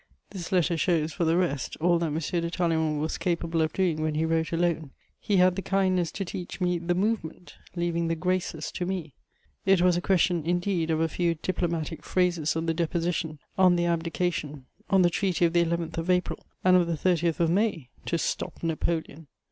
This 0.31 0.51
letter 0.51 0.77
shows, 0.77 1.13
for 1.13 1.25
the 1.25 1.37
rest, 1.37 1.77
all 1.79 1.99
that 1.99 2.07
M. 2.07 2.15
de 2.17 2.49
Talleyrand 2.49 3.01
was 3.01 3.19
capable 3.19 3.61
of 3.61 3.71
doing 3.71 4.01
when 4.01 4.15
he 4.15 4.25
wrote 4.25 4.51
alone: 4.51 4.89
he 5.19 5.37
had 5.37 5.55
the 5.55 5.61
kindness 5.61 6.11
to 6.13 6.25
teach 6.25 6.59
me 6.59 6.79
the 6.79 6.95
"movement," 6.95 7.53
leaving 7.75 8.07
the 8.07 8.15
"graces" 8.15 8.71
to 8.71 8.87
me. 8.87 9.13
It 9.63 9.79
was 9.79 9.97
a 9.97 10.01
question 10.01 10.43
indeed 10.43 10.89
of 10.89 11.01
a 11.01 11.07
few 11.07 11.35
diplomatic 11.35 12.01
phrases 12.03 12.55
on 12.55 12.65
the 12.65 12.73
deposition, 12.73 13.37
on 13.59 13.75
the 13.75 13.85
abdication, 13.85 14.65
on 14.89 15.03
the 15.03 15.11
Treaty 15.11 15.45
of 15.45 15.53
the 15.53 15.63
11th 15.63 15.99
of 15.99 16.09
April 16.09 16.47
and 16.63 16.75
of 16.75 16.87
the 16.87 16.93
30th 16.97 17.39
of 17.39 17.51
May, 17.51 17.89
to 18.07 18.17
stop 18.17 18.63
Napoleon! 18.63 19.27